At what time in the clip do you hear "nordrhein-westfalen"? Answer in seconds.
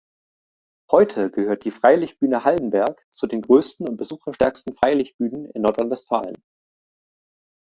5.61-6.41